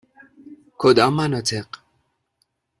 [0.77, 1.67] کدام مناطق؟